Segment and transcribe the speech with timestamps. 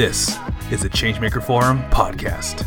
[0.00, 0.38] This
[0.70, 2.62] is the Changemaker Forum podcast.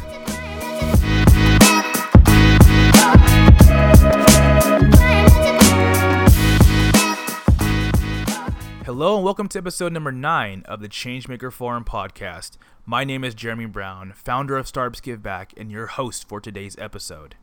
[8.85, 12.59] Hello and welcome to episode number nine of the Changemaker Forum podcast.
[12.85, 16.77] My name is Jeremy Brown, founder of Startups Give Back, and your host for today's
[16.77, 17.33] episode.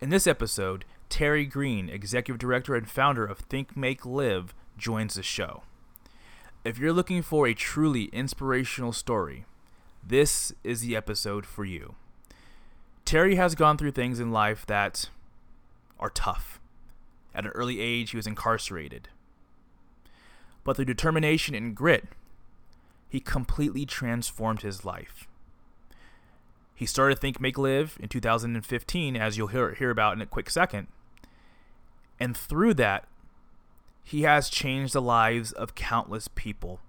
[0.00, 5.24] In this episode, Terry Green, executive director and founder of Think Make Live, joins the
[5.24, 5.64] show.
[6.64, 9.44] If you're looking for a truly inspirational story,
[10.06, 11.94] this is the episode for you.
[13.04, 15.08] Terry has gone through things in life that
[15.98, 16.60] are tough.
[17.34, 19.08] At an early age, he was incarcerated
[20.68, 22.08] but through determination and grit,
[23.08, 25.26] he completely transformed his life.
[26.74, 30.50] He started Think Make Live in 2015, as you'll hear, hear about in a quick
[30.50, 30.88] second.
[32.20, 33.08] And through that,
[34.08, 36.80] he has changed the lives of countless people.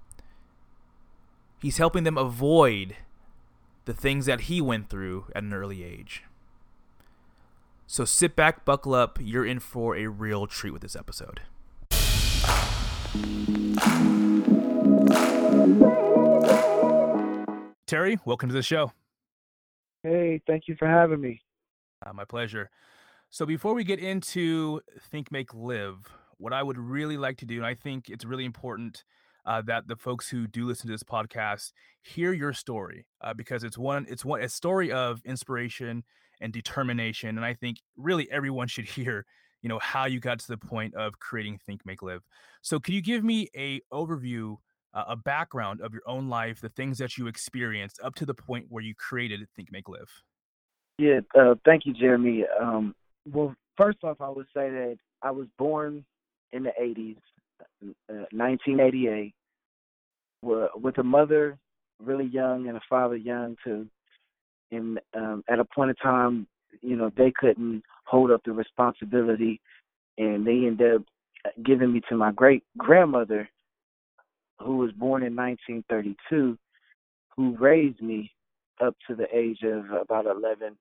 [1.62, 2.96] He's helping them avoid
[3.84, 6.24] the things that he went through at an early age.
[7.88, 9.20] So sit back, buckle up.
[9.22, 11.42] You're in for a real treat with this episode.
[17.86, 18.94] Terry, welcome to the show.
[20.04, 21.42] Hey, thank you for having me.
[22.06, 22.70] Uh, my pleasure.
[23.30, 24.80] So, before we get into
[25.12, 26.10] Think Make Live,
[26.40, 29.04] what I would really like to do, and I think it's really important
[29.46, 33.64] uh, that the folks who do listen to this podcast hear your story uh, because
[33.64, 36.04] it's one, it's one, a story of inspiration
[36.42, 39.26] and determination, and I think really everyone should hear
[39.62, 42.24] you know how you got to the point of creating think make live.
[42.62, 44.56] So can you give me a overview
[44.94, 48.34] uh, a background of your own life the things that you experienced up to the
[48.34, 50.24] point where you created think make live?
[50.98, 52.46] Yeah uh, thank you jeremy.
[52.60, 52.96] Um,
[53.26, 56.06] well first off i would say that i was born
[56.54, 57.18] in the 80s
[58.10, 59.34] uh, 1988
[60.42, 61.58] with a mother
[62.02, 63.88] really young and a father young too
[64.72, 66.48] and um, at a point in time
[66.82, 69.62] you know they couldn't hold up the responsibility,
[70.18, 71.02] and they ended up
[71.64, 73.48] giving me to my great grandmother,
[74.60, 76.58] who was born in 1932,
[77.36, 78.32] who raised me
[78.84, 80.76] up to the age of about 11,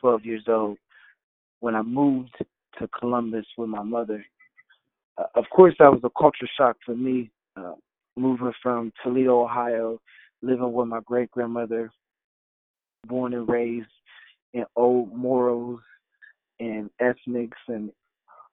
[0.00, 0.76] 12 years old.
[1.60, 2.34] When I moved
[2.78, 4.24] to Columbus with my mother,
[5.20, 7.74] uh, of course that was a culture shock for me, uh,
[8.16, 10.00] moving from Toledo, Ohio,
[10.42, 11.90] living with my great grandmother,
[13.06, 13.88] born and raised
[14.52, 15.80] in old morals
[16.58, 17.90] and ethnics and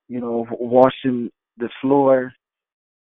[0.07, 2.31] you know washing the floor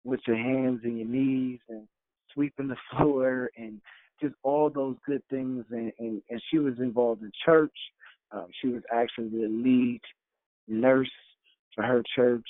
[0.04, 1.88] with your hands and your knees and
[2.34, 3.82] sweeping the floor and
[4.22, 5.66] just all those good things.
[5.72, 7.76] And and, and she was involved in church.
[8.32, 10.02] Um, she was actually the lead
[10.68, 11.12] nurse
[11.74, 12.48] for her church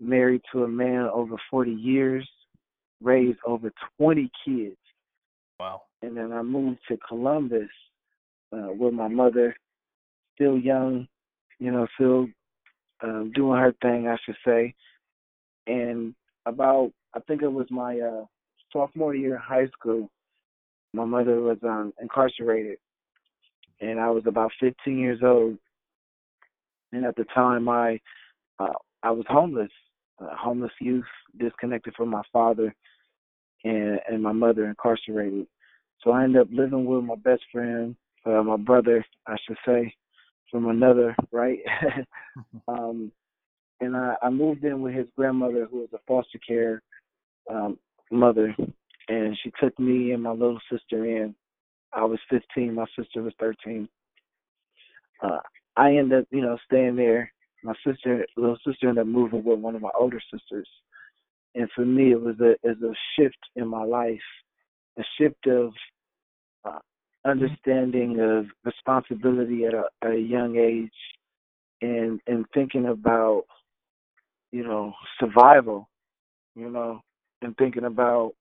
[0.00, 2.28] married to a man over 40 years
[3.02, 4.76] raised over 20 kids
[5.58, 7.68] wow and then i moved to columbus
[8.52, 9.54] uh, with my mother
[10.34, 11.06] still young
[11.60, 12.26] you know, still
[13.02, 14.74] um, doing her thing, I should say.
[15.66, 16.14] And
[16.46, 18.24] about, I think it was my uh,
[18.72, 20.10] sophomore year in high school,
[20.92, 22.78] my mother was um, incarcerated,
[23.80, 25.56] and I was about 15 years old.
[26.92, 28.00] And at the time, I
[28.58, 28.72] uh,
[29.02, 29.70] I was homeless,
[30.20, 31.04] uh, homeless youth,
[31.38, 32.74] disconnected from my father,
[33.64, 35.46] and and my mother incarcerated.
[36.02, 37.94] So I ended up living with my best friend,
[38.24, 39.94] uh, my brother, I should say,
[40.50, 41.58] from another, right?
[42.68, 43.12] um,
[43.80, 46.82] and I, I moved in with his grandmother, who was a foster care
[47.50, 47.78] um,
[48.10, 48.54] mother,
[49.08, 51.34] and she took me and my little sister in.
[51.92, 53.88] I was 15, my sister was 13.
[55.22, 55.38] Uh,
[55.76, 57.32] I ended up, you know, staying there.
[57.62, 60.68] My sister, little sister, ended up moving with one of my older sisters,
[61.54, 64.18] and for me, it was a, was a shift in my life,
[64.98, 65.72] a shift of
[66.64, 66.78] uh,
[67.24, 70.90] understanding of responsibility at a, at a young age
[71.82, 73.44] and and thinking about
[74.52, 75.88] you know survival
[76.54, 77.00] you know
[77.42, 78.32] and thinking about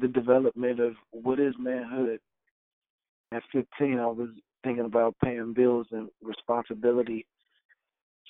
[0.00, 2.20] the development of what is manhood.
[3.32, 4.28] At 15 i was
[4.64, 7.26] thinking about paying bills and responsibility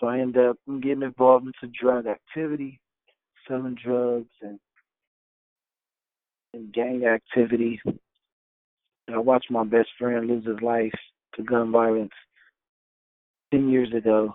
[0.01, 2.81] so i ended up getting involved into drug activity
[3.47, 4.59] selling drugs and
[6.55, 7.81] and gang activity
[9.07, 10.93] And I watched my best friend lose his life
[11.35, 12.13] to gun violence
[13.53, 14.33] 10 years ago.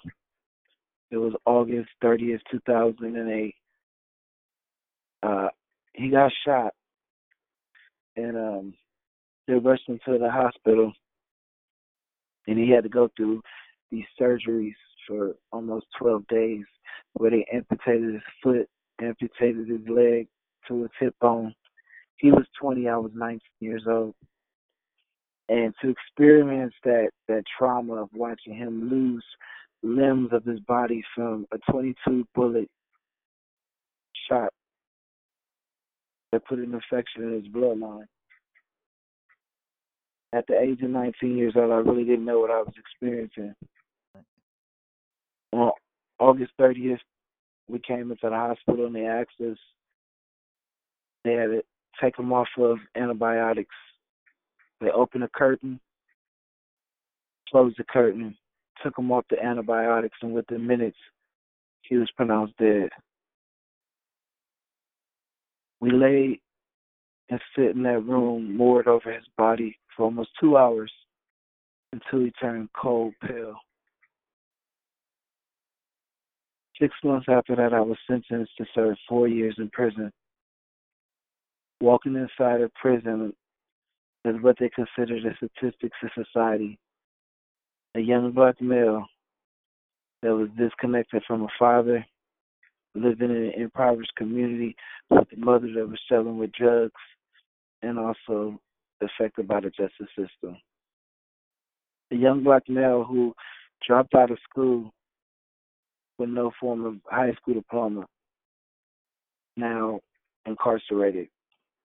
[1.11, 3.55] It was August 30th, 2008.
[5.23, 5.47] Uh,
[5.93, 6.73] he got shot
[8.17, 8.73] and um,
[9.47, 10.91] they rushed him to the hospital
[12.47, 13.41] and he had to go through
[13.91, 14.75] these surgeries
[15.07, 16.63] for almost 12 days
[17.13, 18.67] where they amputated his foot,
[19.01, 20.27] amputated his leg
[20.67, 21.53] to his hip bone.
[22.17, 24.13] he was 20, I was 19 years old.
[25.47, 29.23] And to experience that that trauma of watching him lose
[29.83, 32.69] limbs of his body from a 22 bullet
[34.27, 34.51] shot
[36.31, 38.05] that put an infection in his bloodline.
[40.33, 43.53] At the age of 19 years old, I really didn't know what I was experiencing.
[45.55, 45.71] On
[46.19, 46.99] August 30th,
[47.67, 49.57] we came into the hospital and they asked us,
[51.23, 51.63] they had to
[52.01, 53.75] take him off of antibiotics.
[54.81, 55.79] They opened the curtain,
[57.49, 58.35] closed the curtain,
[58.83, 60.97] took him off the antibiotics, and within minutes,
[61.81, 62.89] he was pronounced dead.
[65.79, 66.41] We lay
[67.29, 70.91] and sit in that room, moored over his body for almost two hours
[71.93, 73.55] until he turned cold pale.
[76.79, 80.11] Six months after that, I was sentenced to serve four years in prison.
[81.79, 83.33] Walking inside a prison
[84.25, 86.77] is what they consider the statistics of society.
[87.95, 89.05] A young black male
[90.21, 92.05] that was disconnected from a father
[92.95, 94.75] living in an impoverished community
[95.09, 96.91] with a mother that was struggling with drugs
[97.81, 98.59] and also
[99.01, 100.57] affected by the justice system.
[102.11, 103.33] A young black male who
[103.85, 104.91] dropped out of school
[106.17, 108.05] with no form of high school diploma,
[109.57, 109.99] now
[110.45, 111.27] incarcerated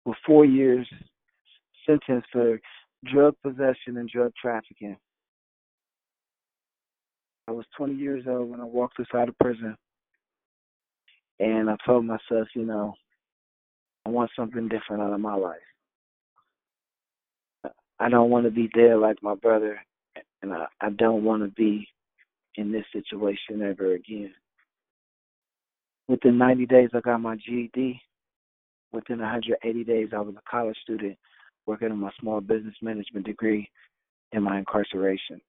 [0.05, 0.87] for four years,
[1.87, 2.61] sentenced for
[3.13, 4.97] drug possession and drug trafficking.
[7.49, 9.77] I was 20 years old when I walked inside of prison.
[11.41, 12.95] And I told myself, you know,
[14.05, 15.57] I want something different out of my life.
[17.99, 19.79] I don't want to be there like my brother,
[20.43, 21.87] and I, I don't want to be
[22.57, 24.33] in this situation ever again.
[26.09, 28.01] Within 90 days, I got my GED.
[28.93, 31.17] Within 180 days, I was a college student
[31.67, 33.69] working on my small business management degree
[34.33, 35.41] in my incarceration.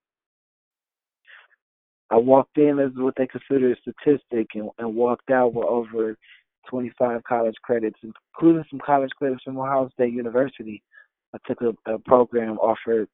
[2.12, 6.18] I walked in as what they consider a statistic and, and walked out with over
[6.70, 10.84] 25 college credits, including some college credits from Ohio State University.
[11.34, 13.08] I took a, a program offered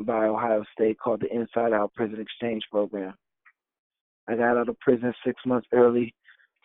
[0.00, 3.14] by Ohio State called the Inside Out Prison Exchange Program.
[4.28, 6.14] I got out of prison six months early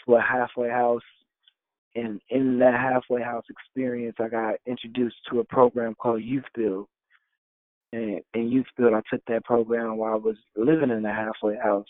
[0.06, 1.02] to a halfway house.
[1.96, 6.88] And in that halfway house experience, I got introduced to a program called Youth Build,
[7.94, 11.56] and in youth build, I took that program while I was living in the halfway
[11.58, 11.86] house.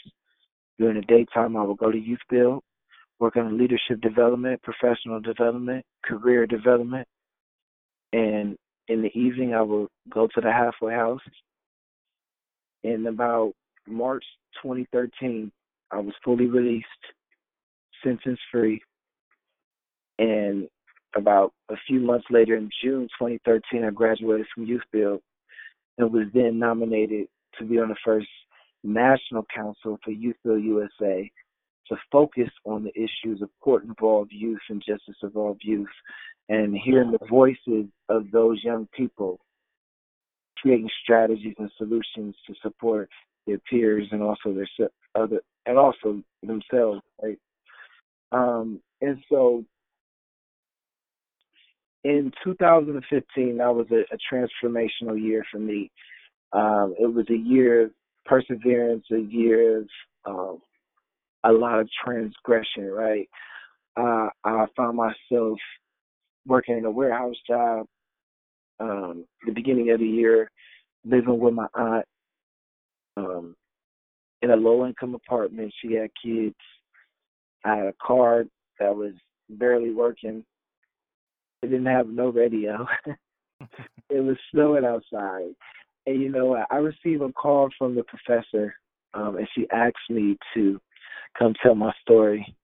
[0.77, 2.61] During the daytime, I would go to youth build,
[3.19, 7.07] work on leadership development, professional development, career development,
[8.11, 8.57] and
[8.87, 11.21] in the evening, I would go to the halfway house.
[12.83, 13.53] In about
[13.87, 14.25] March
[14.61, 15.51] 2013,
[15.91, 16.87] I was fully released,
[18.03, 18.81] sentence free,
[20.19, 20.67] and
[21.15, 25.21] about a few months later, in June 2013, I graduated from youth build
[25.97, 27.27] and was then nominated
[27.59, 28.27] to be on the first
[28.83, 31.31] national council for Youth Build USA
[31.89, 35.87] to focus on the issues of court involved youth and justice involved youth
[36.49, 39.39] and hearing the voices of those young people
[40.57, 43.09] creating strategies and solutions to support
[43.45, 47.37] their peers and also their other and also themselves right
[48.31, 49.65] um and so
[52.03, 55.89] in 2015, that was a, a transformational year for me.
[56.51, 57.91] Um, it was a year of
[58.25, 59.87] perseverance, a year of
[60.25, 60.61] um,
[61.43, 63.29] a lot of transgression, right?
[63.97, 65.57] Uh, I found myself
[66.45, 67.85] working in a warehouse job
[68.79, 70.51] um, the beginning of the year,
[71.05, 72.05] living with my aunt
[73.17, 73.55] um,
[74.41, 75.73] in a low income apartment.
[75.81, 76.55] She had kids.
[77.65, 78.45] I had a car
[78.79, 79.13] that was
[79.49, 80.43] barely working.
[81.61, 82.85] It didn't have no radio.
[84.09, 85.53] it was snowing outside.
[86.05, 88.75] And you know, I received a call from the professor,
[89.13, 90.81] um, and she asked me to
[91.37, 92.55] come tell my story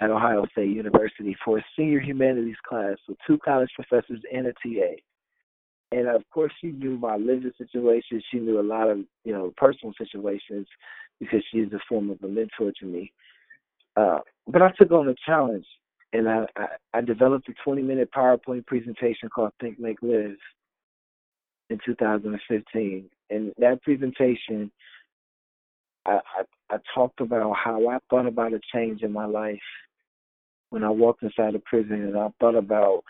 [0.00, 4.52] at Ohio State University for a senior humanities class with two college professors and a
[4.52, 4.94] TA.
[5.92, 8.22] And of course, she knew my living situation.
[8.30, 10.66] She knew a lot of you know personal situations
[11.20, 13.12] because she's a form of a mentor to me.
[13.96, 15.66] Uh, but I took on the challenge
[16.12, 20.36] and I, I, I developed a 20 minute PowerPoint presentation called Think Make Live
[21.70, 23.10] in 2015.
[23.30, 24.70] And that presentation,
[26.06, 29.58] I, I, I talked about how I thought about a change in my life
[30.70, 33.02] when I walked inside the prison, and I thought about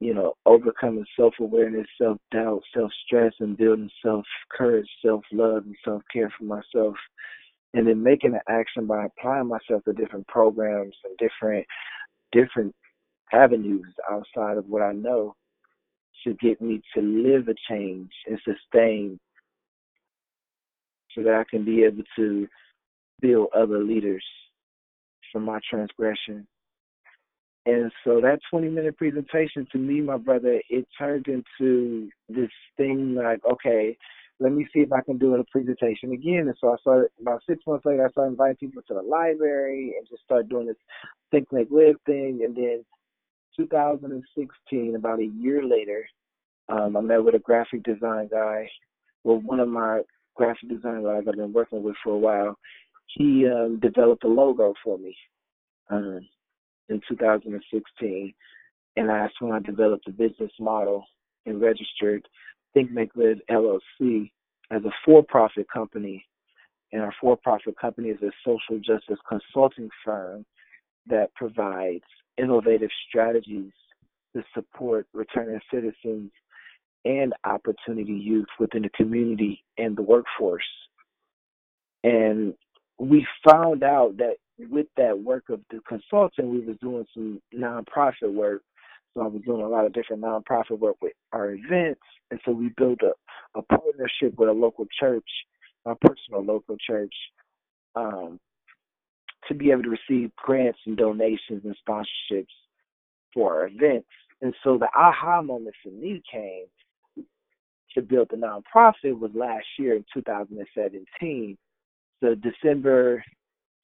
[0.00, 5.64] you know overcoming self awareness, self doubt, self stress, and building self courage, self love,
[5.64, 6.96] and self care for myself.
[7.74, 11.66] And then making an action by applying myself to different programs and different
[12.32, 12.74] different
[13.32, 15.34] avenues outside of what I know
[16.24, 19.18] to get me to live a change and sustain
[21.14, 22.46] so that I can be able to
[23.20, 24.24] build other leaders
[25.32, 26.46] from my transgression.
[27.66, 33.14] And so that 20 minute presentation to me, my brother, it turned into this thing
[33.14, 33.96] like, okay,
[34.40, 36.46] let me see if I can do a presentation again.
[36.46, 39.94] And so I started about six months later, I started inviting people to the library
[39.96, 40.76] and just started doing this
[41.30, 42.42] think, make, live thing.
[42.44, 42.84] And then
[43.56, 46.06] 2016, about a year later,
[46.68, 48.68] um, I met with a graphic design guy.
[49.22, 50.00] Well, one of my
[50.34, 52.58] graphic design guys I've been working with for a while.
[53.06, 55.16] He um, developed a logo for me
[55.90, 56.26] um,
[56.88, 58.34] in 2016,
[58.96, 61.04] and that's when I developed a business model
[61.46, 62.26] and registered
[62.72, 64.30] Think Make Live LLC
[64.70, 66.24] as a for-profit company.
[66.92, 70.44] And our for-profit company is a social justice consulting firm
[71.06, 72.04] that provides
[72.38, 73.72] innovative strategies
[74.34, 76.30] to support returning citizens
[77.04, 80.64] and opportunity youth within the community and the workforce.
[82.02, 82.54] And
[82.98, 88.32] we found out that with that work of the consulting, we was doing some nonprofit
[88.32, 88.62] work.
[89.14, 92.50] So I was doing a lot of different nonprofit work with our events, and so
[92.50, 93.12] we built a,
[93.58, 95.28] a partnership with a local church,
[95.86, 97.14] a personal local church,
[97.94, 98.40] um,
[99.48, 102.46] to be able to receive grants and donations and sponsorships
[103.32, 104.08] for our events.
[104.42, 106.66] And so the aha moment for me came
[107.94, 111.56] to build the nonprofit was last year in 2017.
[112.22, 113.24] So December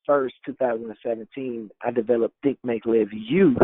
[0.09, 3.57] 1st, 2017, I developed Think Make Live Youth,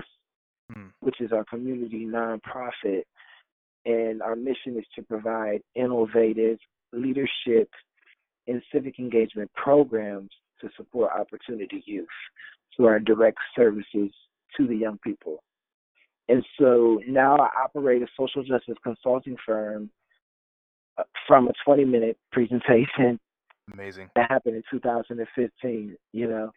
[0.72, 0.88] hmm.
[1.00, 3.02] which is our community nonprofit.
[3.84, 6.58] And our mission is to provide innovative
[6.92, 7.70] leadership
[8.48, 12.08] and civic engagement programs to support opportunity youth
[12.74, 14.10] through our direct services
[14.56, 15.42] to the young people.
[16.28, 19.90] And so now I operate a social justice consulting firm
[21.26, 23.18] from a 20 minute presentation.
[23.72, 24.10] Amazing.
[24.14, 26.52] That happened in 2015, you know.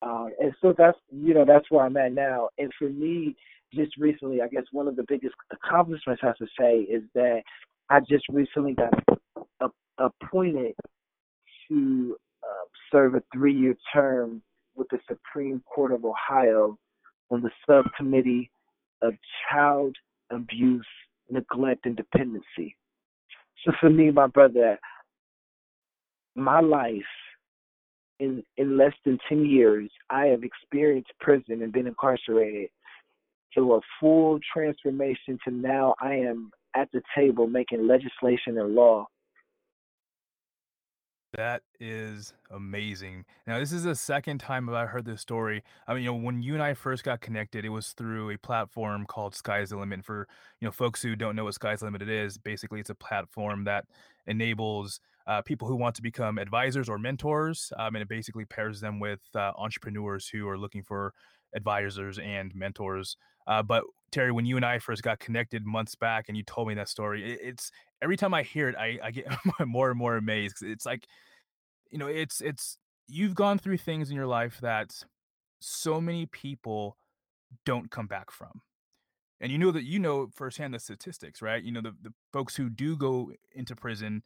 [0.00, 2.50] Uh, and so that's, you know, that's where I'm at now.
[2.58, 3.34] And for me,
[3.74, 7.42] just recently, I guess one of the biggest accomplishments I have to say is that
[7.90, 8.92] I just recently got
[9.98, 10.74] appointed
[11.68, 14.42] to uh, serve a three year term
[14.76, 16.78] with the Supreme Court of Ohio
[17.30, 18.50] on the subcommittee
[19.02, 19.14] of
[19.50, 19.96] child
[20.30, 20.86] abuse,
[21.30, 22.76] neglect, and dependency.
[23.64, 24.78] So for me, my brother,
[26.34, 27.02] my life
[28.20, 32.70] in in less than ten years, I have experienced prison and been incarcerated.
[33.54, 39.06] To a full transformation to now I am at the table making legislation and law
[41.36, 43.24] that is amazing.
[43.46, 45.62] Now, this is the second time I've heard this story.
[45.86, 48.38] I mean, you know, when you and I first got connected, it was through a
[48.38, 50.04] platform called Sky's the Limit.
[50.04, 50.26] For
[50.60, 53.64] you know, folks who don't know what Sky's the Limit is, basically, it's a platform
[53.64, 53.84] that
[54.26, 58.80] enables uh, people who want to become advisors or mentors, um, and it basically pairs
[58.80, 61.12] them with uh, entrepreneurs who are looking for
[61.54, 63.16] advisors and mentors.
[63.48, 66.68] Uh, but Terry, when you and I first got connected months back, and you told
[66.68, 69.26] me that story, it, it's every time I hear it, I, I get
[69.66, 70.62] more and more amazed.
[70.62, 71.06] It's like,
[71.90, 72.78] you know, it's it's
[73.08, 74.92] you've gone through things in your life that
[75.60, 76.96] so many people
[77.64, 78.60] don't come back from.
[79.40, 81.62] And you know that you know firsthand the statistics, right?
[81.62, 84.22] You know, the, the folks who do go into prison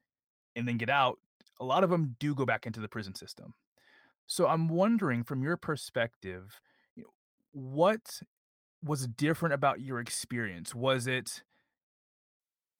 [0.56, 1.18] and then get out,
[1.60, 3.54] a lot of them do go back into the prison system.
[4.26, 6.60] So I'm wondering from your perspective,
[6.96, 7.10] you know,
[7.52, 8.20] what
[8.84, 10.74] was different about your experience?
[10.74, 11.42] Was it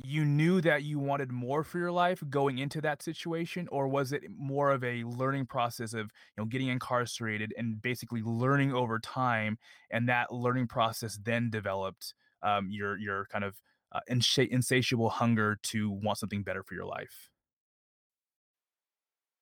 [0.05, 4.13] you knew that you wanted more for your life going into that situation or was
[4.13, 8.99] it more of a learning process of you know getting incarcerated and basically learning over
[8.99, 9.59] time
[9.91, 13.61] and that learning process then developed um, your your kind of
[13.93, 17.31] uh, insatiable hunger to want something better for your life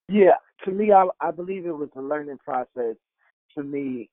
[0.08, 2.96] yeah to me i, I believe it was a learning process
[3.56, 4.08] to me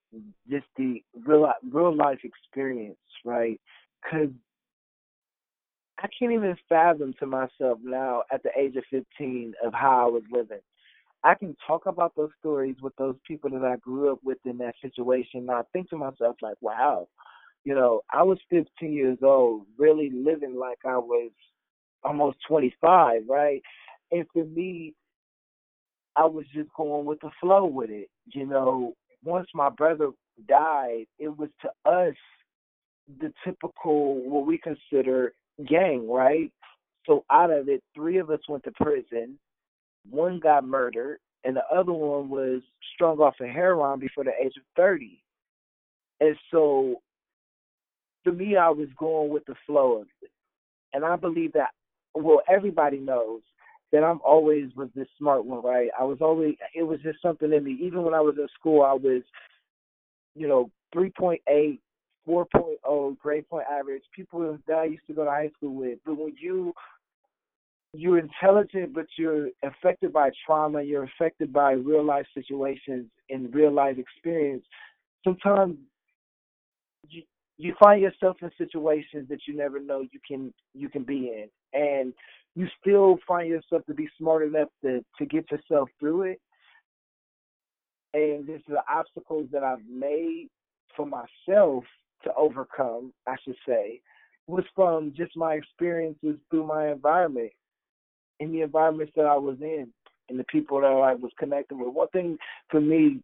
[0.49, 3.59] just the real real life experience right
[4.03, 4.29] because
[5.99, 10.11] I can't even fathom to myself now at the age of 15 of how I
[10.11, 10.59] was living.
[11.23, 14.59] I can talk about those stories with those people that I grew up with in
[14.59, 15.41] that situation.
[15.41, 17.07] And I think to myself, like, wow,
[17.63, 21.31] you know, I was 15 years old, really living like I was
[22.03, 23.61] almost 25, right?
[24.11, 24.93] And for me,
[26.15, 28.09] I was just going with the flow with it.
[28.27, 30.11] You know, once my brother
[30.47, 32.15] died, it was to us
[33.19, 35.33] the typical, what we consider
[35.67, 36.51] gang, right?
[37.05, 39.39] So out of it, three of us went to prison.
[40.09, 42.61] One got murdered, and the other one was
[42.93, 45.21] strung off of heroin before the age of 30.
[46.19, 47.01] And so
[48.23, 50.31] for me, I was going with the flow of it,
[50.93, 51.69] and I believe that.
[52.13, 53.41] Well, everybody knows
[53.91, 55.89] that I'm always was this smart one, right?
[55.99, 56.55] I was always.
[56.75, 57.77] It was just something in me.
[57.81, 59.23] Even when I was in school, I was,
[60.35, 61.79] you know, 3.8,
[62.27, 64.03] 4.0 grade point average.
[64.15, 65.99] People that I used to go to high school with.
[66.05, 66.73] But when you
[67.93, 70.81] you're intelligent, but you're affected by trauma.
[70.83, 74.63] You're affected by real life situations and real life experience.
[75.23, 75.77] Sometimes
[77.09, 77.23] you,
[77.57, 81.49] you find yourself in situations that you never know you can you can be in,
[81.79, 82.13] and
[82.57, 86.41] you still find yourself to be smart enough to to get yourself through it.
[88.15, 90.47] And this is the obstacles that I've made
[90.95, 91.83] for myself
[92.23, 94.01] to overcome, I should say,
[94.47, 97.51] was from just my experiences through my environment
[98.39, 99.87] in the environments that I was in
[100.29, 101.93] and the people that I was connected with.
[101.93, 102.39] One thing
[102.71, 103.21] for me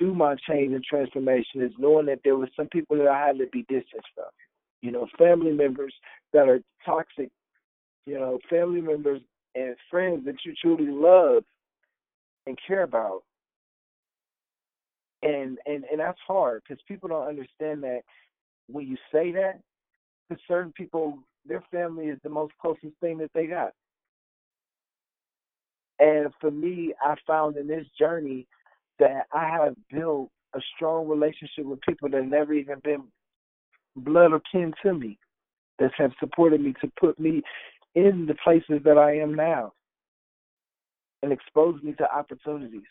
[0.00, 3.38] through my change and transformation is knowing that there were some people that I had
[3.38, 4.24] to be distanced from.
[4.82, 5.94] You know, family members
[6.32, 7.30] that are toxic,
[8.06, 9.20] you know, family members
[9.54, 11.44] and friends that you truly love
[12.46, 13.22] and care about.
[15.22, 18.00] And and and that's hard because people don't understand that
[18.68, 19.60] when you say that,
[20.30, 23.72] to certain people, their family is the most closest thing that they got.
[25.98, 28.46] And for me, I found in this journey
[28.98, 33.04] that I have built a strong relationship with people that never even been
[33.96, 35.18] blood or kin to me,
[35.78, 37.42] that have supported me to put me
[37.94, 39.72] in the places that I am now
[41.22, 42.82] and expose me to opportunities.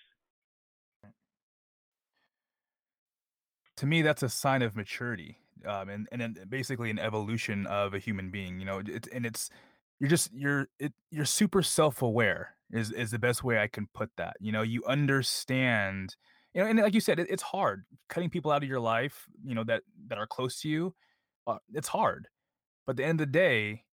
[3.77, 7.99] To me, that's a sign of maturity, um, and and basically an evolution of a
[7.99, 8.59] human being.
[8.59, 9.49] You know, it, and it's
[9.99, 13.87] you're just you're it, you're super self aware is is the best way I can
[13.93, 14.35] put that.
[14.39, 16.15] You know, you understand,
[16.53, 19.25] you know, and like you said, it, it's hard cutting people out of your life.
[19.43, 20.93] You know that that are close to you.
[21.45, 22.27] Uh, it's hard,
[22.85, 23.83] but at the end of the day,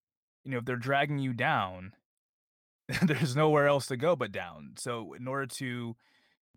[0.45, 1.93] you know, if they're dragging you down,
[3.03, 4.75] there's nowhere else to go but down.
[4.77, 5.97] So in order to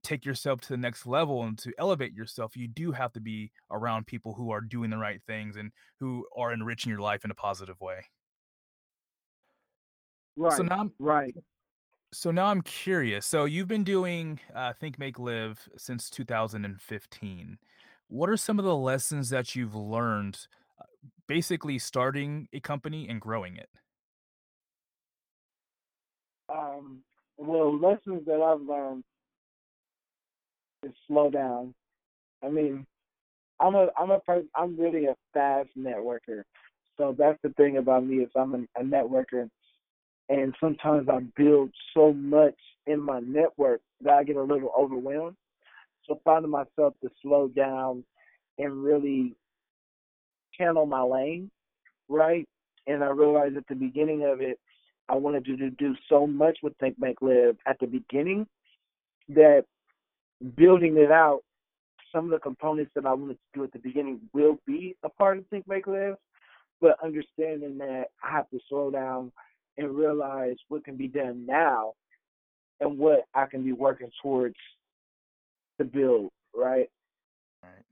[0.04, 3.52] take yourself to the next level and to elevate yourself, you do have to be
[3.72, 7.32] around people who are doing the right things and who are enriching your life in
[7.32, 8.06] a positive way.
[10.36, 10.58] Right.
[10.58, 11.36] So now, right.
[12.12, 13.26] So now I'm curious.
[13.26, 17.58] So you've been doing uh, Think Make Live since 2015.
[18.08, 20.48] What are some of the lessons that you've learned,
[21.28, 23.70] basically starting a company and growing it?
[26.50, 27.00] Um,
[27.38, 29.04] well, lessons that I've learned
[30.84, 31.74] is slow down.
[32.44, 32.86] I mean,
[33.60, 36.44] I'm a I'm a person, I'm really a fast networker.
[36.98, 39.50] So that's the thing about me is I'm a, a networker
[40.30, 42.56] and sometimes I build so much
[42.88, 45.36] in my network that I get a little overwhelmed.
[46.06, 48.04] So finding myself to slow down
[48.58, 49.36] and really
[50.58, 51.50] channel my lane,
[52.10, 52.48] right?
[52.88, 54.60] And I realized at the beginning of it,
[55.10, 58.48] I wanted to do so much with Think Make Live at the beginning
[59.30, 59.66] that
[60.56, 61.42] building it out,
[62.12, 65.10] some of the components that I wanted to do at the beginning will be a
[65.10, 66.16] part of Think Make Live,
[66.80, 69.32] but understanding that I have to slow down
[69.78, 71.94] and realize what can be done now
[72.80, 74.56] and what I can be working towards
[75.80, 76.90] to build, right?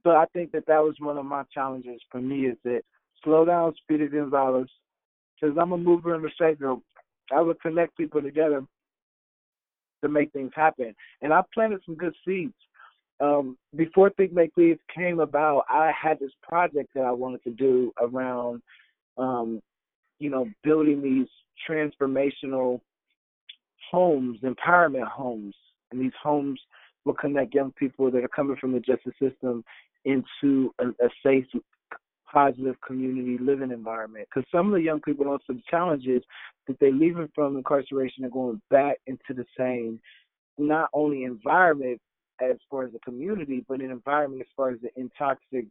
[0.04, 2.82] So I think that that was one of my challenges for me is that
[3.22, 4.68] slow down, speed Speedy Gonzalez,
[5.40, 6.76] because I'm a mover and a shaker.
[7.32, 8.64] I would connect people together
[10.02, 10.94] to make things happen.
[11.20, 12.54] And I planted some good seeds.
[13.20, 17.50] Um, before Think Make Live came about, I had this project that I wanted to
[17.50, 18.62] do around,
[19.16, 19.60] um,
[20.18, 21.28] you know, building these
[21.68, 22.80] transformational
[23.90, 25.54] homes, empowerment homes,
[25.92, 26.58] and these homes
[27.04, 29.64] will connect young people that are coming from the justice system
[30.04, 31.46] into a, a safe,
[32.32, 34.26] positive community living environment.
[34.28, 36.22] Because some of the young people also the challenges
[36.66, 40.00] that they're leaving from incarceration and going back into the same,
[40.58, 42.00] not only environment
[42.40, 45.66] as far as the community, but an environment as far as the intoxic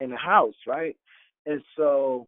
[0.00, 0.96] in the house, right?
[1.46, 2.26] And so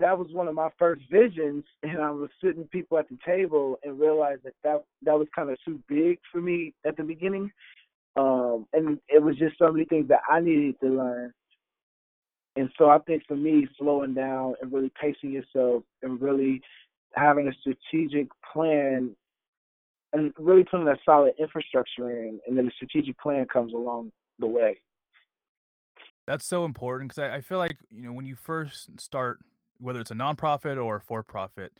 [0.00, 3.78] that was one of my first visions, and I was sitting people at the table
[3.82, 7.50] and realized that that that was kind of too big for me at the beginning,
[8.16, 11.32] um, and it was just so many things that I needed to learn.
[12.56, 16.60] And so I think for me, slowing down and really pacing yourself and really
[17.14, 19.16] having a strategic plan
[20.12, 24.46] and really putting a solid infrastructure in, and then the strategic plan comes along the
[24.46, 24.80] way.
[26.26, 29.40] That's so important because I, I feel like you know when you first start
[29.84, 31.72] whether it's a nonprofit or for profit,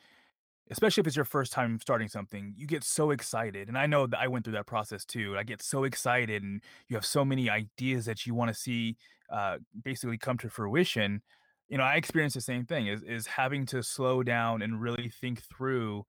[0.71, 3.69] especially if it's your first time starting something, you get so excited.
[3.69, 5.37] And I know that I went through that process too.
[5.39, 8.97] I get so excited, and you have so many ideas that you want to see
[9.31, 11.23] uh, basically come to fruition.
[11.69, 15.09] You know, I experienced the same thing is is having to slow down and really
[15.09, 16.05] think through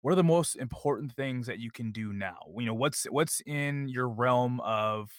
[0.00, 2.38] what are the most important things that you can do now.
[2.58, 5.10] You know, what's what's in your realm of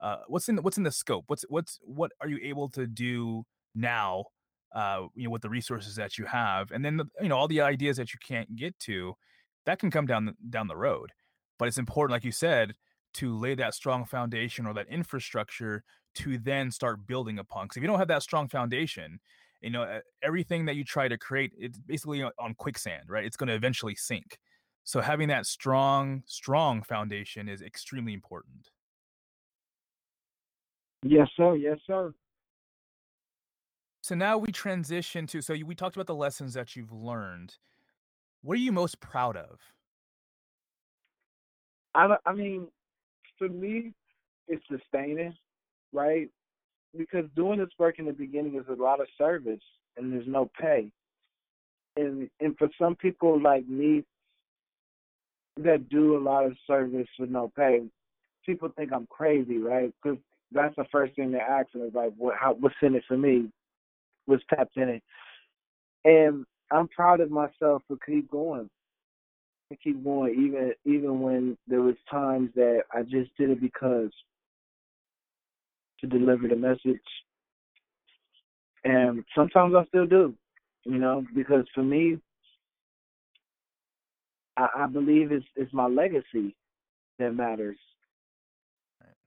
[0.00, 1.24] uh, what's in what's in the scope.
[1.28, 4.24] What's what's what are you able to do now
[4.74, 7.48] uh, you know, with the resources that you have, and then the, you know all
[7.48, 9.14] the ideas that you can't get to,
[9.66, 11.10] that can come down down the road.
[11.58, 12.74] But it's important, like you said,
[13.14, 17.66] to lay that strong foundation or that infrastructure to then start building upon.
[17.66, 19.20] Because if you don't have that strong foundation,
[19.60, 23.24] you know everything that you try to create, it's basically on quicksand, right?
[23.24, 24.38] It's going to eventually sink.
[24.84, 28.70] So having that strong, strong foundation is extremely important.
[31.04, 31.54] Yes, sir.
[31.56, 32.12] Yes, sir.
[34.02, 37.56] So now we transition to so we talked about the lessons that you've learned.
[38.42, 39.60] What are you most proud of?
[41.94, 42.66] I I mean,
[43.38, 43.92] for me,
[44.48, 45.34] it's sustaining,
[45.92, 46.28] right?
[46.96, 49.62] Because doing this work in the beginning is a lot of service
[49.96, 50.90] and there's no pay.
[51.96, 54.02] And and for some people like me
[55.58, 57.82] that do a lot of service with no pay,
[58.44, 59.94] people think I'm crazy, right?
[60.02, 60.18] Because
[60.50, 63.16] that's the first thing they ask me is like, what how what's in it for
[63.16, 63.48] me?
[64.26, 65.02] Was tapped in it.
[66.04, 68.68] And I'm proud of myself for keep going.
[69.70, 74.10] To keep going even even when there was times that I just did it because
[76.00, 77.00] to deliver the message.
[78.84, 80.34] And sometimes I still do,
[80.84, 82.18] you know, because for me
[84.56, 86.54] I, I believe it's it's my legacy
[87.18, 87.78] that matters.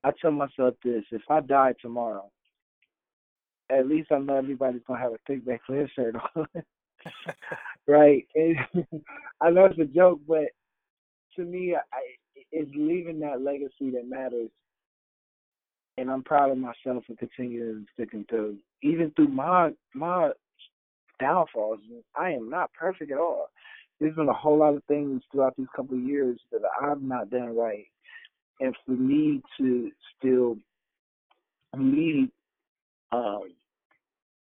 [0.04, 2.30] I tell myself this, if I die tomorrow,
[3.69, 6.47] at least I know everybody's gonna have a Think Make Live shirt on,
[7.88, 8.25] right?
[9.41, 10.45] I know it's a joke, but
[11.36, 11.99] to me, I,
[12.51, 14.49] it's leaving that legacy that matters,
[15.97, 20.32] and I'm proud of myself for continuing sticking through, even through my my
[21.19, 21.80] downfalls.
[22.15, 23.49] I am not perfect at all.
[23.99, 27.30] There's been a whole lot of things throughout these couple of years that I've not
[27.30, 27.86] done right,
[28.60, 30.58] and for me to still
[31.78, 32.30] lead
[33.12, 33.52] um,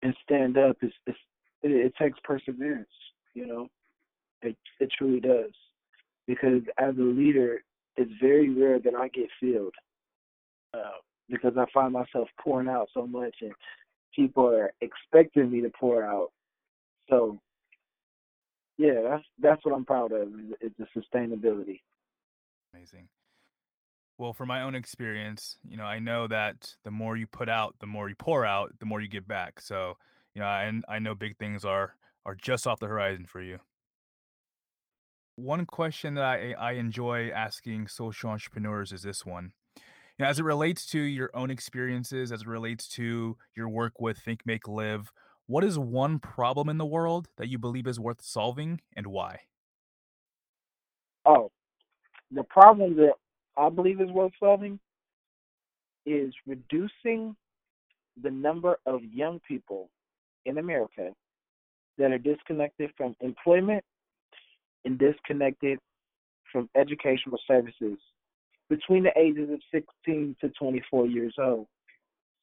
[0.02, 1.16] and stand up is, is
[1.64, 2.88] it, it takes perseverance.
[3.34, 3.68] You know,
[4.42, 5.52] it it truly does.
[6.28, 7.64] Because as a leader,
[7.98, 9.74] it's very rare that I get filled.
[10.74, 13.52] Uh, because I find myself pouring out so much, and
[14.16, 16.32] people are expecting me to pour out.
[17.10, 17.40] So,
[18.78, 20.28] yeah, that's that's what I'm proud of.
[20.62, 21.82] Is the sustainability.
[22.74, 23.08] Amazing.
[24.22, 27.74] Well, from my own experience, you know, I know that the more you put out,
[27.80, 29.60] the more you pour out, the more you get back.
[29.60, 29.98] So,
[30.36, 33.58] you know, and I know big things are are just off the horizon for you.
[35.38, 39.54] One question that I I enjoy asking social entrepreneurs is this one.
[40.20, 44.00] You know, as it relates to your own experiences, as it relates to your work
[44.00, 45.12] with Think Make Live,
[45.48, 49.40] what is one problem in the world that you believe is worth solving and why?
[51.26, 51.52] Oh,
[52.30, 53.14] the problem that
[53.62, 54.80] I believe is worth solving
[56.08, 57.36] is reducing
[58.24, 59.88] the number of young people
[60.46, 61.12] in America
[62.00, 63.84] that are disconnected from employment
[64.84, 65.78] and disconnected
[66.52, 68.00] from educational services
[68.68, 71.68] between the ages of 16 to 24 years old.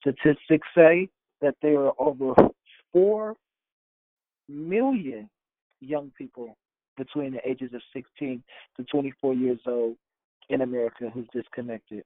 [0.00, 1.08] Statistics say
[1.40, 2.32] that there are over
[2.92, 3.34] 4
[4.48, 5.28] million
[5.80, 6.56] young people
[6.96, 8.40] between the ages of 16
[8.76, 9.96] to 24 years old
[10.48, 12.02] in America who's disconnected.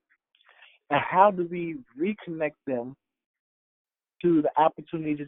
[0.91, 2.97] And how do we reconnect them
[4.23, 5.27] to the opportunities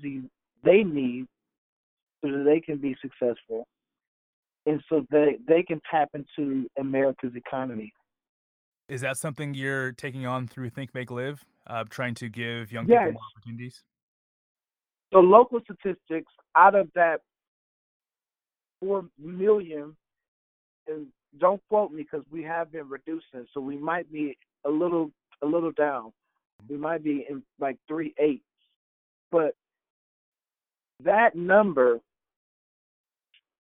[0.63, 1.27] they need
[2.25, 3.67] so that they can be successful
[4.67, 7.93] and so they they can tap into America's economy.
[8.89, 12.87] Is that something you're taking on through Think Make Live, uh, trying to give young
[12.89, 13.01] yes.
[13.01, 13.83] people more opportunities?
[15.13, 17.21] So local statistics out of that
[18.81, 19.97] four million,
[20.87, 21.07] and
[21.41, 25.11] don't quote me because we have been reducing, so we might be a little
[25.43, 26.13] a little down.
[26.69, 28.43] We might be in like three eight,
[29.31, 29.55] but
[31.03, 32.01] that number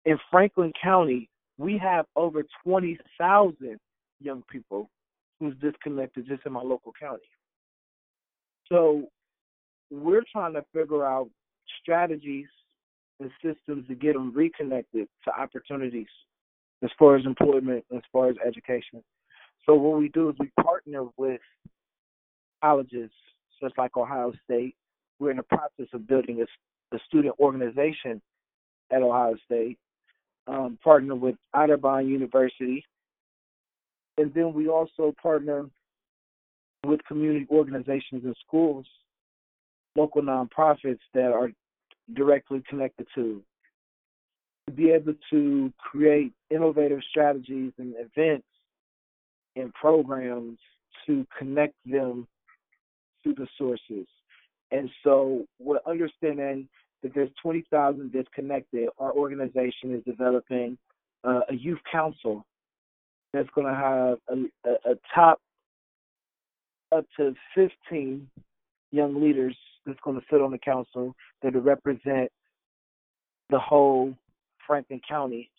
[0.05, 1.29] in Franklin County,
[1.59, 3.79] we have over 20,000
[4.21, 4.89] young people
[5.39, 7.23] who's disconnected just in my local county.
[8.69, 9.09] So
[9.91, 11.29] we're trying to figure out
[11.83, 12.47] strategies
[13.21, 16.07] and systems to get them reconnected to opportunities
[16.83, 19.03] as far as employment, as far as education.
[19.67, 21.41] So what we do is we partner with
[22.63, 23.11] colleges,
[23.63, 24.75] such like Ohio State.
[25.19, 26.47] We're in the process of building a
[26.93, 28.21] the student organization
[28.91, 29.79] at Ohio State.
[30.47, 32.85] um, partner with Otterbein University.
[34.19, 35.67] And then we also partner
[36.85, 38.87] with community organizations and schools,
[39.97, 41.51] local nonprofits that are
[42.15, 43.43] directly connected to,
[44.67, 48.47] to be able to create innovative strategies and events
[49.57, 50.59] and programs
[51.07, 52.27] to connect them
[53.25, 54.07] to the sources.
[54.71, 56.69] And so we're understanding
[57.03, 58.89] that there's 20,000 disconnected.
[58.99, 60.79] Our organization is developing
[61.25, 62.45] uh, a youth council
[63.33, 65.41] that's going to have a, a, a top
[66.93, 68.29] up to 15
[68.93, 72.31] young leaders that's going to sit on the council that represent
[73.51, 74.15] the whole
[74.71, 75.51] Franklin County.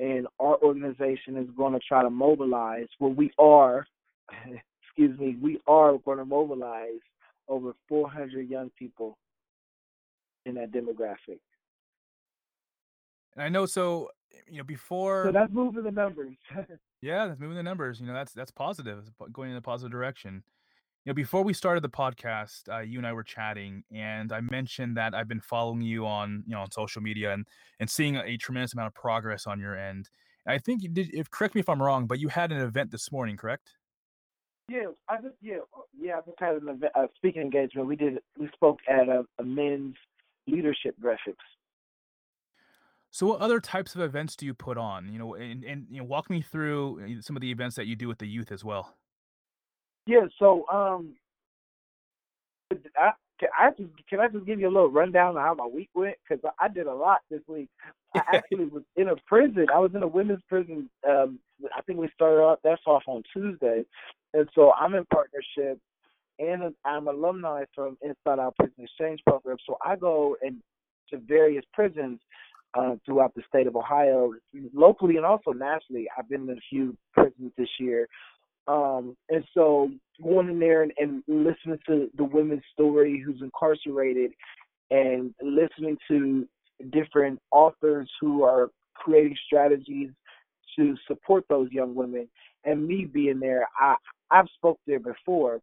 [0.00, 2.88] And our organization is going to try to mobilize.
[2.98, 3.86] Well, we are,
[4.82, 6.98] excuse me, we are going to mobilize
[7.46, 9.16] over 400 young people
[10.46, 11.38] in that demographic.
[13.36, 14.10] And I know so
[14.48, 16.34] you know before So that's moving the numbers.
[17.02, 18.00] yeah, that's moving the numbers.
[18.00, 18.98] You know that's that's positive.
[18.98, 20.42] It's going in a positive direction.
[21.04, 24.40] You know, before we started the podcast, uh, you and I were chatting, and I
[24.40, 27.46] mentioned that I've been following you on you know on social media and
[27.78, 30.08] and seeing a tremendous amount of progress on your end.
[30.46, 31.14] And I think you did.
[31.14, 33.72] If correct me if I'm wrong, but you had an event this morning, correct?
[34.70, 35.58] Yeah, I just yeah
[36.00, 37.86] yeah I just had an event, a speaking engagement.
[37.86, 39.96] We did we spoke at a, a men's
[40.46, 41.36] leadership breakfast.
[43.10, 45.12] So, what other types of events do you put on?
[45.12, 47.86] You know, and, and you know, walk me through uh, some of the events that
[47.86, 48.96] you do with the youth as well.
[50.06, 51.14] Yeah, so um,
[52.98, 55.66] I, can I just can I just give you a little rundown of how my
[55.66, 56.16] week went?
[56.28, 57.68] Because I did a lot this week.
[58.14, 59.66] I actually was in a prison.
[59.74, 60.88] I was in a women's prison.
[61.08, 61.38] Um,
[61.76, 63.84] I think we started off that's off on Tuesday,
[64.34, 65.78] and so I'm in partnership,
[66.38, 69.56] and I'm alumni from Inside Out Prison Exchange Program.
[69.66, 70.58] So I go and
[71.10, 72.20] to various prisons
[72.78, 74.32] uh, throughout the state of Ohio,
[74.72, 76.06] locally and also nationally.
[76.16, 78.08] I've been in a few prisons this year.
[78.66, 79.90] Um, and so
[80.22, 84.32] going in there and, and listening to the women's story who's incarcerated
[84.90, 86.46] and listening to
[86.90, 90.10] different authors who are creating strategies
[90.76, 92.28] to support those young women
[92.64, 93.94] and me being there i
[94.30, 95.60] i've spoke there before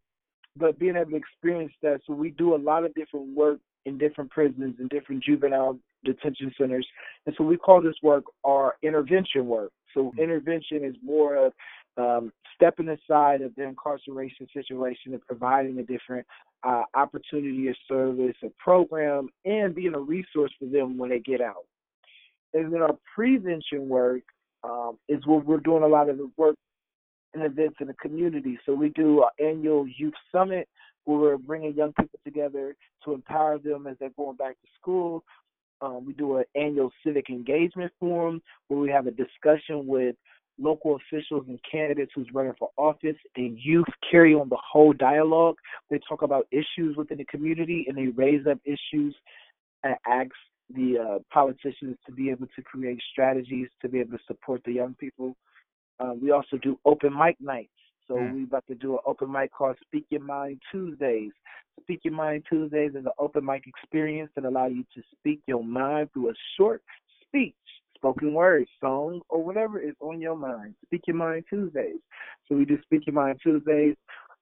[0.56, 3.98] but being able to experience that so we do a lot of different work in
[3.98, 6.86] different prisons and different juvenile detention centers.
[7.26, 9.70] And so we call this work our intervention work.
[9.94, 10.20] So mm-hmm.
[10.20, 11.52] intervention is more of
[11.96, 16.26] um, stepping aside of the incarceration situation and providing a different
[16.64, 21.40] uh, opportunity of service, a program, and being a resource for them when they get
[21.40, 21.64] out.
[22.54, 24.22] And then our prevention work
[24.64, 26.56] um, is where we're doing a lot of the work
[27.34, 28.58] and events in the community.
[28.64, 30.68] So we do an annual youth summit
[31.04, 35.24] where we're bringing young people together to empower them as they're going back to school.
[35.80, 40.14] Um, we do an annual civic engagement forum where we have a discussion with
[40.62, 45.56] local officials and candidates who's running for office and youth carry on the whole dialogue.
[45.90, 49.14] They talk about issues within the community and they raise up issues
[49.82, 50.30] and ask
[50.74, 54.72] the uh, politicians to be able to create strategies to be able to support the
[54.72, 55.36] young people.
[56.00, 57.70] Um, we also do open mic nights
[58.08, 58.34] so mm.
[58.34, 61.32] we about to do an open mic called Speak Your Mind Tuesdays.
[61.80, 65.64] Speak Your Mind Tuesdays is an open mic experience that allow you to speak your
[65.64, 66.82] mind through a short
[67.26, 67.54] speech,
[68.02, 70.74] spoken word, song, or whatever is on your mind.
[70.86, 72.00] Speak Your Mind Tuesdays.
[72.48, 73.94] So we do Speak Your Mind Tuesdays.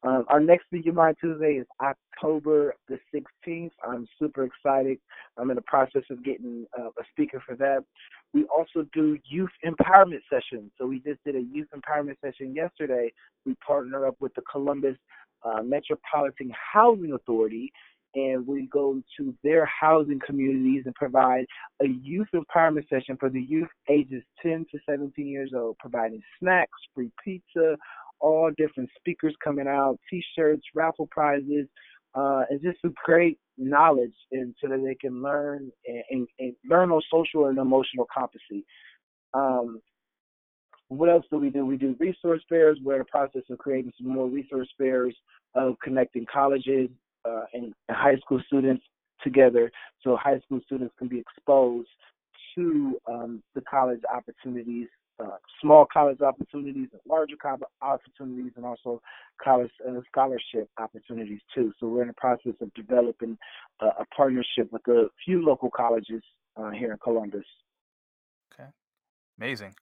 [0.03, 3.73] Um, our next Speak Your Mind Tuesday is October the 16th.
[3.87, 4.99] I'm super excited.
[5.37, 7.85] I'm in the process of getting uh, a speaker for that.
[8.33, 10.71] We also do youth empowerment sessions.
[10.79, 13.13] So we just did a youth empowerment session yesterday.
[13.45, 14.97] We partner up with the Columbus
[15.43, 17.71] uh, Metropolitan Housing Authority,
[18.15, 21.47] and we go to their housing communities and provide
[21.83, 26.79] a youth empowerment session for the youth ages 10 to 17 years old, providing snacks,
[26.95, 27.77] free pizza,
[28.21, 31.67] all different speakers coming out, T-shirts, raffle prizes,
[32.15, 36.55] uh, and just to create knowledge and so that they can learn and, and, and
[36.69, 38.65] learn on social and emotional competency.
[39.33, 39.81] Um,
[40.89, 41.65] what else do we do?
[41.65, 42.79] We do resource fairs.
[42.83, 45.15] We're in the process of creating some more resource fairs
[45.55, 46.89] of connecting colleges
[47.25, 48.83] uh, and high school students
[49.23, 49.71] together
[50.03, 51.89] so high school students can be exposed
[52.55, 54.89] to um, the college opportunities
[55.21, 59.03] uh, small college opportunities and larger college opportunities, and also
[59.43, 61.73] college uh, scholarship opportunities too.
[61.79, 63.37] So we're in the process of developing
[63.81, 66.23] uh, a partnership with a few local colleges
[66.57, 67.45] uh, here in Columbus.
[68.55, 68.69] Okay,
[69.39, 69.75] amazing.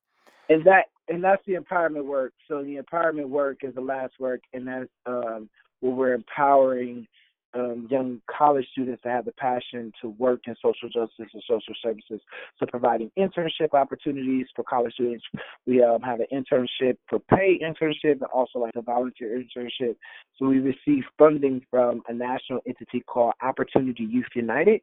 [0.48, 2.32] And that and that's the empowerment work.
[2.48, 5.48] So the empowerment work is the last work, and that's um,
[5.80, 7.06] where we're empowering
[7.54, 11.74] um, young college students that have the passion to work in social justice and social
[11.82, 12.20] services.
[12.58, 15.24] So providing internship opportunities for college students.
[15.66, 19.96] We um, have an internship for pay internship and also like a volunteer internship.
[20.38, 24.80] So we receive funding from a national entity called Opportunity Youth United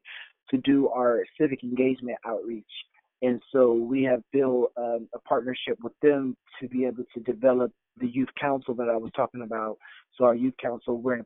[0.50, 2.66] to do our civic engagement outreach.
[3.22, 7.72] And so we have built um, a partnership with them to be able to develop
[8.00, 9.78] the youth council that I was talking about.
[10.18, 11.26] So our youth council, we're in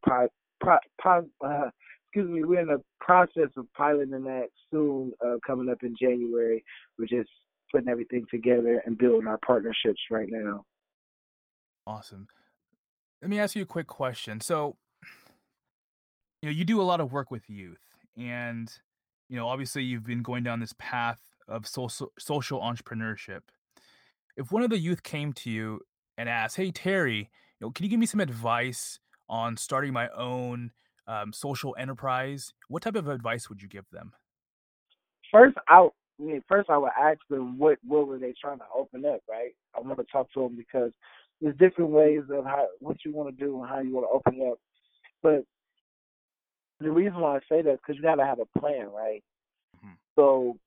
[0.60, 1.70] pilot, uh,
[2.08, 6.64] excuse me, we're in the process of piloting that soon, uh, coming up in January.
[6.98, 7.30] We're just
[7.72, 10.66] putting everything together and building our partnerships right now.
[11.86, 12.28] Awesome.
[13.22, 14.42] Let me ask you a quick question.
[14.42, 14.78] So,
[16.42, 17.82] you know, you do a lot of work with youth,
[18.18, 18.72] and
[19.28, 23.42] you know, obviously, you've been going down this path of social social entrepreneurship.
[24.38, 25.82] If one of the youth came to you
[26.18, 30.10] and asked, "Hey, Terry, you know, can you give me some advice on starting my
[30.10, 30.72] own
[31.08, 34.14] um, social enterprise?" What type of advice would you give them?
[35.32, 35.88] First, I,
[36.20, 39.22] I mean, first I would ask them what what were they trying to open up,
[39.30, 39.52] right?
[39.76, 40.92] I want to talk to them because
[41.42, 44.32] there's different ways of how what you want to do and how you want to
[44.32, 44.60] open up.
[45.22, 45.44] But
[46.80, 49.24] the reason why I say that is because you got to have a plan, right?
[49.78, 49.94] Mm-hmm.
[50.16, 50.58] So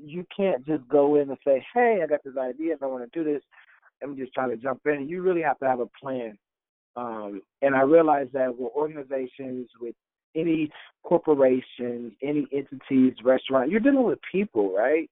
[0.00, 3.10] you can't just go in and say, "Hey, I got this idea and I want
[3.10, 3.42] to do this."
[4.02, 5.08] I'm just trying to jump in.
[5.08, 6.36] You really have to have a plan.
[6.96, 9.94] Um, and I realize that with organizations, with
[10.34, 10.70] any
[11.02, 15.10] corporations, any entities, restaurant, you're dealing with people, right?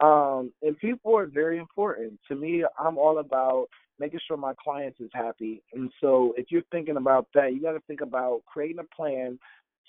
[0.00, 2.18] Um, and people are very important.
[2.28, 3.66] To me, I'm all about
[3.98, 5.62] making sure my clients is happy.
[5.72, 9.38] And so if you're thinking about that, you got to think about creating a plan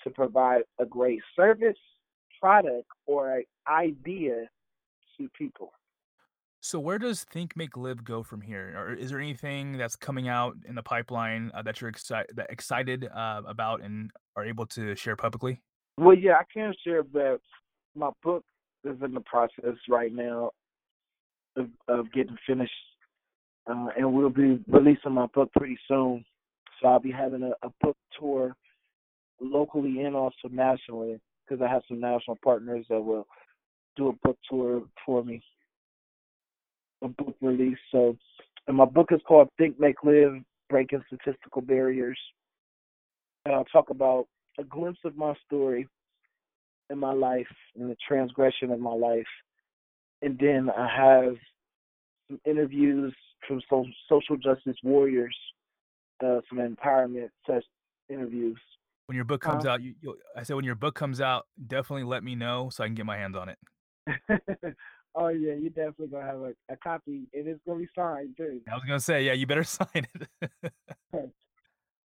[0.04, 1.76] to provide a great service,
[2.40, 4.44] product, or idea
[5.18, 5.72] to people.
[6.66, 8.74] So where does Think Make Live go from here?
[8.76, 12.50] Or is there anything that's coming out in the pipeline uh, that you're excited that
[12.50, 15.62] excited uh, about and are able to share publicly?
[15.96, 17.38] Well, yeah, I can share that
[17.94, 18.42] my book
[18.82, 20.50] is in the process right now
[21.56, 22.72] of, of getting finished,
[23.70, 26.24] uh, and we'll be releasing my book pretty soon.
[26.82, 28.56] So I'll be having a, a book tour
[29.40, 33.28] locally and also nationally because I have some national partners that will
[33.96, 35.40] do a book tour for me,
[37.06, 37.78] a book release.
[37.90, 38.16] So,
[38.66, 40.34] and my book is called Think, Make, Live:
[40.68, 42.18] Breaking Statistical Barriers,
[43.44, 44.26] and I'll talk about
[44.58, 45.88] a glimpse of my story
[46.90, 49.26] in my life and the transgression of my life,
[50.22, 51.36] and then I have
[52.28, 53.14] some interviews
[53.46, 55.36] from some social justice warriors,
[56.24, 57.64] uh, some empowerment such
[58.08, 58.58] interviews
[59.06, 59.94] when your book comes uh, out, you,
[60.36, 63.06] I said when your book comes out, definitely let me know so I can get
[63.06, 63.58] my hands on it.
[65.16, 68.60] oh yeah, you're definitely gonna have a, a copy, and it's gonna be signed too.
[68.70, 70.28] I was gonna say, yeah, you better sign it.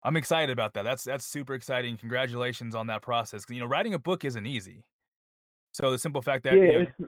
[0.04, 0.84] I'm excited about that.
[0.84, 1.98] That's that's super exciting.
[1.98, 3.46] Congratulations on that process.
[3.50, 4.84] You know, writing a book isn't easy.
[5.74, 7.08] So the simple fact that yeah, you know,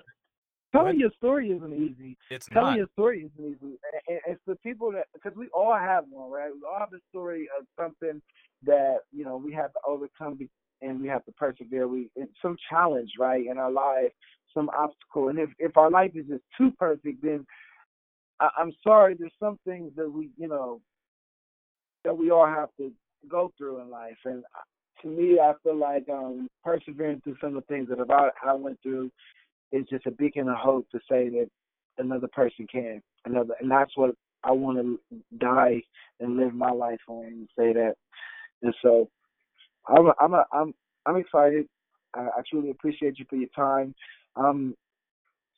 [0.74, 2.18] telling your story isn't easy.
[2.30, 2.78] It's telling not.
[2.78, 3.78] your story isn't easy.
[4.08, 6.52] And it's the people that because we all have one, right?
[6.54, 8.22] We all have a story of something
[8.64, 10.38] that you know we have to overcome
[10.82, 11.88] and we have to persevere.
[11.88, 12.10] We
[12.42, 14.12] some challenge, right, in our life,
[14.54, 17.46] some obstacle, and if if our life is just too perfect, then
[18.40, 19.16] I, I'm sorry.
[19.18, 20.82] There's some things that we you know
[22.04, 22.92] that we all have to
[23.30, 24.44] go through in life, and
[25.02, 28.54] to me, I feel like um persevering through some of the things that I, I
[28.54, 29.12] went through
[29.72, 31.50] is just a beacon of hope to say that
[31.98, 35.00] another person can another, and that's what I want to
[35.38, 35.82] die
[36.20, 37.96] and live my life on and say that
[38.64, 39.10] and so
[39.88, 40.74] I'm a, I'm a, I'm
[41.06, 41.68] I'm excited.
[42.16, 43.94] I, I truly appreciate you for your time.
[44.36, 44.76] Um,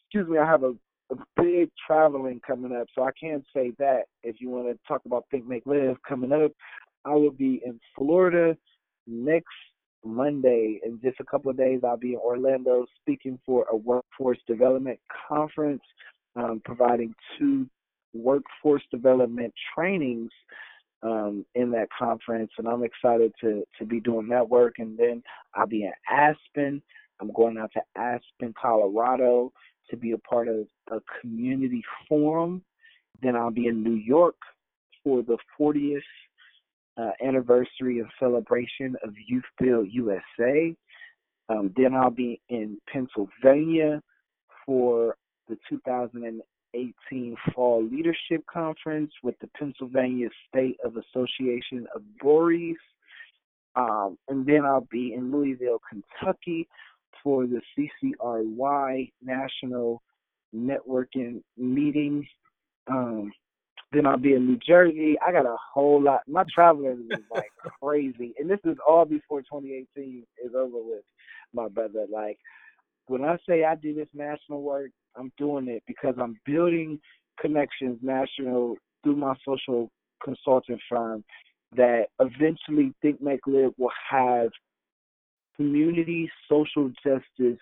[0.05, 0.73] excuse me, I have a,
[1.11, 4.03] a big traveling coming up, so I can't say that.
[4.23, 6.51] If you want to talk about Think Make Live coming up,
[7.05, 8.57] I will be in Florida
[9.07, 9.47] next
[10.03, 10.79] Monday.
[10.85, 14.99] In just a couple of days, I'll be in Orlando speaking for a workforce development
[15.27, 15.81] conference,
[16.35, 17.67] um, providing two
[18.13, 20.31] workforce development trainings
[21.03, 24.75] um, in that conference, and I'm excited to to be doing that work.
[24.79, 25.21] And then
[25.53, 26.81] I'll be in Aspen.
[27.19, 29.51] I'm going out to Aspen, Colorado,
[29.89, 32.62] to be a part of a community forum.
[33.21, 34.36] Then I'll be in New York
[35.04, 35.99] for the 40th
[36.97, 40.76] uh, anniversary and celebration of Youth Build USA.
[41.47, 44.01] Um, then I'll be in Pennsylvania
[44.66, 45.16] for
[45.47, 52.78] the 2018 Fall Leadership Conference with the Pennsylvania State of Association of Breweries.
[53.76, 56.68] Um, and then I'll be in Louisville, Kentucky
[57.24, 60.01] for the CCRY National
[60.55, 62.26] Networking Meeting
[62.88, 63.32] um,
[63.91, 65.16] Then I'll be in New Jersey.
[65.26, 66.22] I got a whole lot.
[66.28, 67.49] My traveling is like
[67.82, 71.03] crazy, and this is all before 2018 is over with,
[71.53, 72.05] my brother.
[72.11, 72.38] Like
[73.07, 76.99] when I say I do this national work, I'm doing it because I'm building
[77.39, 79.89] connections national through my social
[80.24, 81.24] consulting firm
[81.76, 84.49] that eventually Think Make Live will have
[85.56, 87.60] community social justice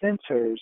[0.00, 0.60] centers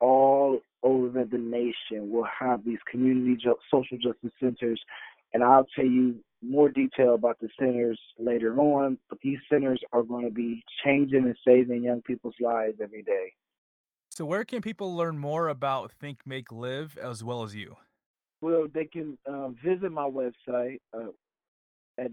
[0.00, 2.10] all over the nation.
[2.10, 4.80] We'll have these community ju- social justice centers,
[5.34, 8.98] and I'll tell you more detail about the centers later on.
[9.08, 13.32] But these centers are going to be changing and saving young people's lives every day.
[14.10, 17.76] So, where can people learn more about Think Make Live as well as you?
[18.40, 21.10] Well, they can um, visit my website uh,
[21.98, 22.12] at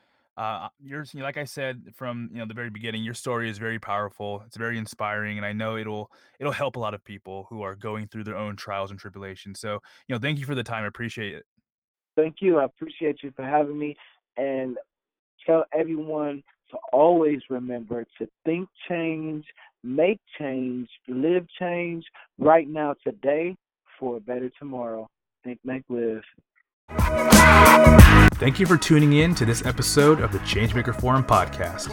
[0.37, 3.79] Uh, yours, like I said from you know the very beginning, your story is very
[3.79, 4.43] powerful.
[4.45, 6.09] It's very inspiring, and I know it'll
[6.39, 9.59] it'll help a lot of people who are going through their own trials and tribulations.
[9.59, 10.83] So, you know, thank you for the time.
[10.83, 11.45] I appreciate it.
[12.15, 12.59] Thank you.
[12.59, 13.95] I appreciate you for having me,
[14.37, 14.77] and
[15.45, 19.45] tell everyone to always remember to think change,
[19.83, 22.05] make change, live change
[22.37, 23.55] right now, today,
[23.99, 25.07] for a better tomorrow.
[25.43, 26.23] Think, make, live.
[28.41, 31.91] Thank you for tuning in to this episode of the Changemaker Forum podcast.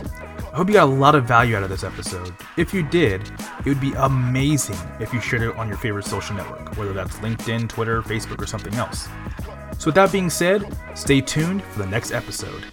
[0.51, 2.35] I hope you got a lot of value out of this episode.
[2.57, 3.21] If you did,
[3.59, 7.19] it would be amazing if you shared it on your favorite social network, whether that's
[7.19, 9.11] LinkedIn, Twitter, Facebook, or something else.
[9.77, 12.65] So, with that being said, stay tuned for the next episode.